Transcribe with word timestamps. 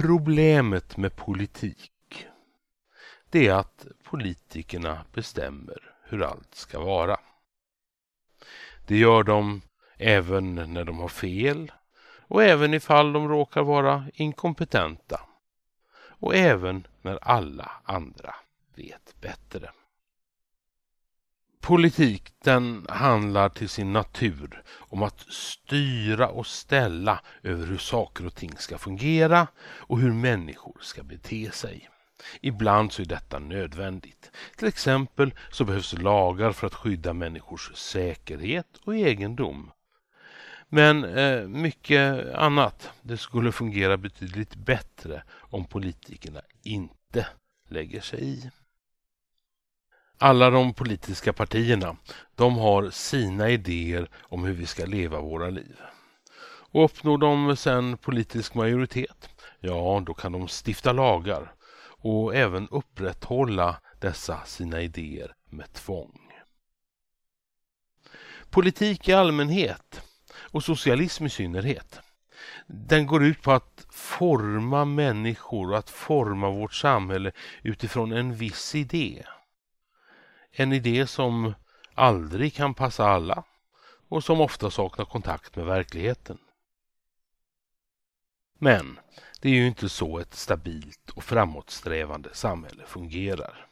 Problemet 0.00 0.96
med 0.96 1.16
politik 1.16 2.26
det 3.30 3.48
är 3.48 3.54
att 3.54 3.86
politikerna 4.04 5.04
bestämmer 5.12 5.94
hur 6.02 6.22
allt 6.22 6.54
ska 6.54 6.80
vara. 6.80 7.20
Det 8.86 8.98
gör 8.98 9.22
de 9.22 9.62
även 9.96 10.54
när 10.54 10.84
de 10.84 10.98
har 10.98 11.08
fel 11.08 11.72
och 12.28 12.42
även 12.42 12.74
ifall 12.74 13.12
de 13.12 13.28
råkar 13.28 13.62
vara 13.62 14.04
inkompetenta 14.14 15.20
och 16.00 16.36
även 16.36 16.86
när 17.02 17.18
alla 17.22 17.70
andra 17.84 18.34
vet 18.74 19.14
bättre. 19.20 19.70
Politik 21.60 22.32
den 22.44 22.86
handlar 22.88 23.48
till 23.48 23.68
sin 23.68 23.92
natur 23.92 24.62
om 24.78 25.02
att 25.02 25.20
styra 25.20 26.28
och 26.28 26.46
ställa 26.46 27.20
över 27.42 27.66
hur 27.66 27.78
saker 27.78 28.26
och 28.26 28.34
ting 28.34 28.52
ska 28.58 28.78
fungera 28.78 29.46
och 29.60 29.98
hur 29.98 30.12
människor 30.12 30.76
ska 30.80 31.02
bete 31.02 31.50
sig. 31.50 31.90
Ibland 32.40 32.92
så 32.92 33.02
är 33.02 33.06
detta 33.06 33.38
nödvändigt. 33.38 34.30
Till 34.56 34.68
exempel 34.68 35.34
så 35.50 35.64
behövs 35.64 35.92
lagar 35.92 36.52
för 36.52 36.66
att 36.66 36.74
skydda 36.74 37.12
människors 37.12 37.70
säkerhet 37.74 38.76
och 38.84 38.96
egendom. 38.96 39.70
Men 40.68 41.04
eh, 41.04 41.48
mycket 41.48 42.34
annat, 42.34 42.90
det 43.02 43.16
skulle 43.16 43.52
fungera 43.52 43.96
betydligt 43.96 44.54
bättre 44.54 45.22
om 45.30 45.64
politikerna 45.64 46.40
inte 46.62 47.26
lägger 47.68 48.00
sig 48.00 48.24
i. 48.24 48.50
Alla 50.20 50.50
de 50.50 50.74
politiska 50.74 51.32
partierna, 51.32 51.96
de 52.34 52.58
har 52.58 52.90
sina 52.90 53.50
idéer 53.50 54.08
om 54.22 54.44
hur 54.44 54.52
vi 54.52 54.66
ska 54.66 54.86
leva 54.86 55.20
våra 55.20 55.50
liv. 55.50 55.76
Och 56.70 56.84
uppnår 56.84 57.18
de 57.18 57.56
sen 57.56 57.96
politisk 57.96 58.54
majoritet, 58.54 59.28
ja 59.60 60.02
då 60.06 60.14
kan 60.14 60.32
de 60.32 60.48
stifta 60.48 60.92
lagar 60.92 61.52
och 62.00 62.34
även 62.34 62.68
upprätthålla 62.68 63.80
dessa 64.00 64.44
sina 64.44 64.80
idéer 64.80 65.34
med 65.50 65.72
tvång. 65.72 66.20
Politik 68.50 69.08
i 69.08 69.12
allmänhet 69.12 70.02
och 70.34 70.64
socialism 70.64 71.26
i 71.26 71.30
synnerhet. 71.30 72.00
Den 72.66 73.06
går 73.06 73.24
ut 73.24 73.42
på 73.42 73.52
att 73.52 73.86
forma 73.90 74.84
människor 74.84 75.70
och 75.70 75.78
att 75.78 75.90
forma 75.90 76.50
vårt 76.50 76.74
samhälle 76.74 77.32
utifrån 77.62 78.12
en 78.12 78.34
viss 78.34 78.74
idé. 78.74 79.24
En 80.50 80.72
idé 80.72 81.06
som 81.06 81.54
aldrig 81.94 82.54
kan 82.54 82.74
passa 82.74 83.08
alla 83.08 83.44
och 84.08 84.24
som 84.24 84.40
ofta 84.40 84.70
saknar 84.70 85.04
kontakt 85.04 85.56
med 85.56 85.66
verkligheten. 85.66 86.38
Men 88.58 88.98
det 89.40 89.48
är 89.48 89.52
ju 89.52 89.66
inte 89.66 89.88
så 89.88 90.18
ett 90.18 90.34
stabilt 90.34 91.10
och 91.10 91.24
framåtsträvande 91.24 92.28
samhälle 92.32 92.86
fungerar. 92.86 93.66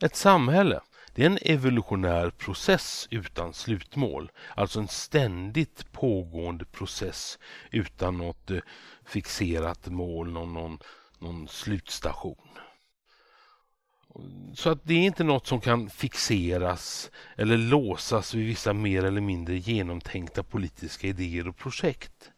Ett 0.00 0.16
samhälle 0.16 0.80
det 1.16 1.22
är 1.22 1.26
en 1.26 1.38
evolutionär 1.42 2.30
process 2.30 3.08
utan 3.10 3.54
slutmål, 3.54 4.32
alltså 4.54 4.80
en 4.80 4.88
ständigt 4.88 5.92
pågående 5.92 6.64
process 6.64 7.38
utan 7.70 8.18
något 8.18 8.50
eh, 8.50 8.58
fixerat 9.04 9.86
mål, 9.86 10.32
någon, 10.32 10.54
någon, 10.54 10.78
någon 11.18 11.48
slutstation. 11.48 12.48
Så 14.54 14.70
att 14.70 14.84
det 14.84 14.94
är 14.94 14.98
inte 14.98 15.24
något 15.24 15.46
som 15.46 15.60
kan 15.60 15.90
fixeras 15.90 17.10
eller 17.36 17.56
låsas 17.56 18.34
vid 18.34 18.46
vissa 18.46 18.72
mer 18.72 19.04
eller 19.04 19.20
mindre 19.20 19.56
genomtänkta 19.56 20.42
politiska 20.42 21.06
idéer 21.06 21.48
och 21.48 21.56
projekt. 21.56 22.30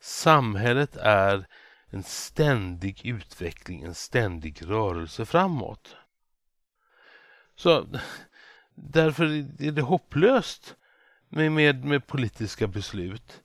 Samhället 0.00 0.96
är 0.96 1.46
en 1.90 2.02
ständig 2.02 3.06
utveckling, 3.06 3.82
en 3.82 3.94
ständig 3.94 4.62
rörelse 4.66 5.24
framåt. 5.24 5.96
Så 7.56 7.86
därför 8.74 9.24
är 9.62 9.72
det 9.72 9.82
hopplöst 9.82 10.76
med, 11.28 11.52
med, 11.52 11.84
med 11.84 12.06
politiska 12.06 12.66
beslut. 12.66 13.42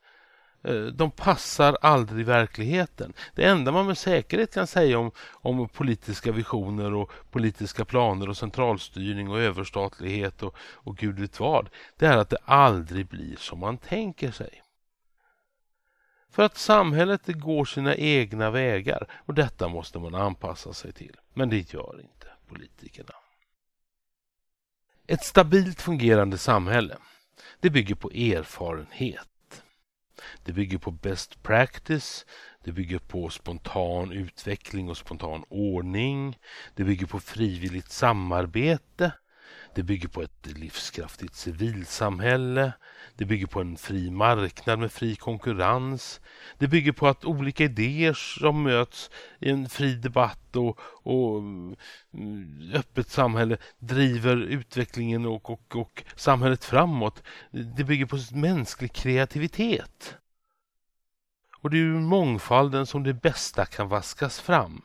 Eh, 0.66 0.86
de 0.86 1.12
passar 1.12 1.78
aldrig 1.82 2.26
verkligheten. 2.26 3.14
Det 3.36 3.44
enda 3.44 3.72
man 3.72 3.88
med 3.88 3.98
säkerhet 3.98 4.54
kan 4.54 4.68
säga 4.68 5.00
om, 5.00 5.12
om 5.32 5.70
politiska 5.70 6.32
visioner 6.32 6.94
och 6.94 7.12
politiska 7.32 7.86
planer 7.86 8.30
och 8.30 8.38
centralstyrning 8.38 9.30
och 9.30 9.40
överstatlighet 9.40 10.44
och, 10.44 10.56
och 10.60 10.98
gud 10.98 11.20
vet 11.20 11.40
vad, 11.40 11.70
det 11.98 12.06
är 12.06 12.18
att 12.18 12.30
det 12.30 12.38
aldrig 12.46 13.08
blir 13.08 13.36
som 13.36 13.60
man 13.60 13.78
tänker 13.78 14.32
sig. 14.32 14.62
För 16.30 16.44
att 16.44 16.58
samhället 16.58 17.22
går 17.26 17.66
sina 17.66 17.96
egna 17.96 18.52
vägar 18.52 19.08
och 19.26 19.34
detta 19.34 19.68
måste 19.68 20.00
man 20.00 20.16
anpassa 20.16 20.74
sig 20.74 20.94
till. 20.94 21.16
Men 21.34 21.50
det 21.50 21.74
gör 21.74 22.02
inte 22.02 22.28
politikerna. 22.48 23.14
Ett 25.08 25.24
stabilt 25.24 25.82
fungerande 25.82 26.38
samhälle, 26.38 26.98
det 27.60 27.70
bygger 27.70 27.96
på 27.96 28.12
erfarenhet. 28.12 29.28
Det 30.44 30.54
bygger 30.54 30.78
på 30.78 30.92
best 30.92 31.44
practice, 31.44 32.26
det 32.66 32.72
bygger 32.72 33.00
på 33.00 33.30
spontan 33.30 34.12
utveckling 34.12 34.90
och 34.90 34.98
spontan 34.98 35.44
ordning. 35.50 36.38
Det 36.76 36.84
bygger 36.84 37.06
på 37.06 37.20
frivilligt 37.20 37.92
samarbete. 37.92 39.12
Det 39.76 39.84
bygger 39.84 40.08
på 40.08 40.22
ett 40.22 40.48
livskraftigt 40.58 41.36
civilsamhälle. 41.36 42.74
Det 43.16 43.26
bygger 43.26 43.48
på 43.48 43.62
en 43.62 43.78
fri 43.78 44.12
marknad 44.12 44.80
med 44.80 44.92
fri 44.92 45.16
konkurrens. 45.16 46.22
Det 46.58 46.68
bygger 46.68 46.92
på 46.92 47.08
att 47.08 47.26
olika 47.26 47.64
idéer 47.64 48.14
som 48.14 48.64
möts 48.64 49.10
i 49.40 49.50
en 49.50 49.70
fri 49.70 49.96
debatt 49.96 50.56
och, 50.56 50.80
och 51.04 51.40
mm, 51.40 51.76
öppet 52.74 53.10
samhälle 53.10 53.58
driver 53.80 54.38
utvecklingen 54.38 55.26
och, 55.26 55.50
och, 55.50 55.76
och 55.76 56.04
samhället 56.16 56.66
framåt. 56.66 57.24
Det 57.52 57.84
bygger 57.84 58.06
på 58.06 58.18
mänsklig 58.32 58.94
kreativitet. 58.94 60.18
Och 61.62 61.70
det 61.70 61.78
är 61.78 61.82
ur 61.82 62.00
mångfalden 62.00 62.86
som 62.86 63.04
det 63.04 63.14
bästa 63.14 63.66
kan 63.66 63.90
vaskas 63.90 64.40
fram. 64.40 64.82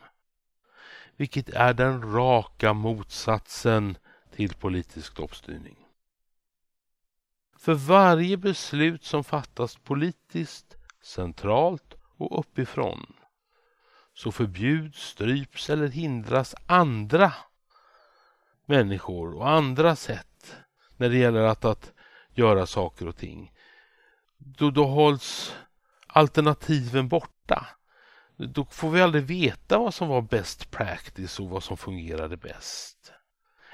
Vilket 1.17 1.49
är 1.49 1.73
den 1.73 2.13
raka 2.13 2.73
motsatsen 2.73 3.97
till 4.35 4.53
politisk 4.53 5.13
toppstyrning. 5.13 5.77
För 7.57 7.73
varje 7.73 8.37
beslut 8.37 9.03
som 9.03 9.23
fattas 9.23 9.75
politiskt, 9.75 10.77
centralt 11.01 11.95
och 12.17 12.39
uppifrån 12.39 13.13
så 14.13 14.31
förbjuds, 14.31 15.01
stryps 15.01 15.69
eller 15.69 15.87
hindras 15.87 16.55
andra 16.65 17.33
människor 18.65 19.35
och 19.35 19.49
andra 19.49 19.95
sätt 19.95 20.55
när 20.97 21.09
det 21.09 21.17
gäller 21.17 21.41
att, 21.41 21.65
att 21.65 21.91
göra 22.33 22.65
saker 22.65 23.07
och 23.07 23.17
ting. 23.17 23.51
Då, 24.37 24.71
då 24.71 24.85
hålls 24.85 25.55
alternativen 26.07 27.07
borta. 27.07 27.67
Då 28.37 28.65
får 28.65 28.89
vi 28.89 29.01
aldrig 29.01 29.23
veta 29.23 29.77
vad 29.77 29.93
som 29.93 30.07
var 30.07 30.21
best 30.21 30.71
practice 30.71 31.39
och 31.39 31.49
vad 31.49 31.63
som 31.63 31.77
fungerade 31.77 32.37
bäst. 32.37 33.13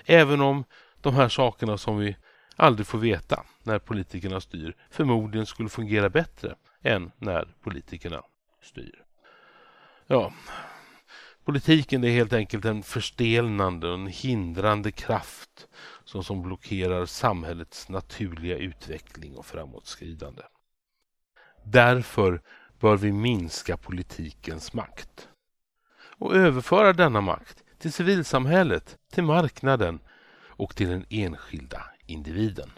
Även 0.09 0.41
om 0.41 0.63
de 1.01 1.13
här 1.13 1.29
sakerna 1.29 1.77
som 1.77 1.97
vi 1.97 2.17
aldrig 2.55 2.87
får 2.87 2.97
veta 2.97 3.45
när 3.63 3.79
politikerna 3.79 4.41
styr 4.41 4.75
förmodligen 4.89 5.45
skulle 5.45 5.69
fungera 5.69 6.09
bättre 6.09 6.55
än 6.81 7.11
när 7.17 7.55
politikerna 7.61 8.23
styr. 8.61 9.03
Ja, 10.07 10.33
politiken 11.45 12.03
är 12.03 12.09
helt 12.09 12.33
enkelt 12.33 12.65
en 12.65 12.83
förstelnande 12.83 13.87
och 13.87 13.93
en 13.93 14.07
hindrande 14.07 14.91
kraft 14.91 15.67
som, 16.03 16.23
som 16.23 16.41
blockerar 16.41 17.05
samhällets 17.05 17.89
naturliga 17.89 18.57
utveckling 18.57 19.37
och 19.37 19.45
framåtskridande. 19.45 20.41
Därför 21.65 22.41
bör 22.79 22.97
vi 22.97 23.11
minska 23.11 23.77
politikens 23.77 24.73
makt 24.73 25.29
och 26.17 26.35
överföra 26.35 26.93
denna 26.93 27.21
makt 27.21 27.63
till 27.77 27.93
civilsamhället, 27.93 28.97
till 29.11 29.23
marknaden 29.23 29.99
och 30.47 30.75
till 30.75 30.89
den 30.89 31.05
enskilda 31.09 31.83
individen. 32.05 32.69